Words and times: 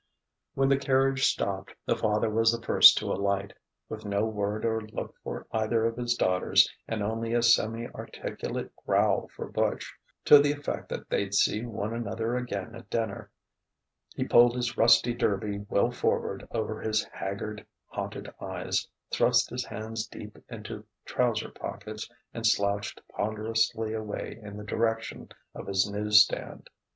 When 0.55 0.67
the 0.69 0.79
carriage 0.79 1.27
stopped, 1.27 1.75
the 1.85 1.95
father 1.95 2.27
was 2.27 2.51
the 2.51 2.65
first 2.65 2.97
to 2.97 3.11
alight. 3.13 3.53
With 3.87 4.03
no 4.03 4.25
word 4.25 4.65
or 4.65 4.81
look 4.81 5.13
for 5.23 5.45
either 5.51 5.85
of 5.85 5.95
his 5.95 6.15
daughters, 6.15 6.67
and 6.87 7.03
only 7.03 7.35
a 7.35 7.43
semi 7.43 7.85
articulate 7.85 8.75
growl 8.77 9.27
for 9.27 9.47
Butch, 9.51 9.93
to 10.25 10.39
the 10.39 10.53
effect 10.53 10.89
that 10.89 11.07
they'd 11.07 11.35
see 11.35 11.67
one 11.67 11.93
another 11.93 12.35
again 12.35 12.73
at 12.73 12.89
dinner, 12.89 13.29
he 14.15 14.23
pulled 14.27 14.55
his 14.55 14.75
rusty 14.75 15.13
derby 15.13 15.67
well 15.69 15.91
forward 15.91 16.47
over 16.49 16.81
his 16.81 17.03
haggard, 17.13 17.63
haunted 17.85 18.27
eyes, 18.41 18.87
thrust 19.11 19.51
his 19.51 19.65
hands 19.65 20.07
deep 20.07 20.35
into 20.49 20.83
trouser 21.05 21.49
pockets, 21.49 22.09
and 22.33 22.47
slouched 22.47 22.99
ponderously 23.15 23.93
away 23.93 24.39
in 24.41 24.57
the 24.57 24.63
direction 24.63 25.29
of 25.53 25.67
his 25.67 25.87
news 25.87 26.23
stand. 26.23 26.71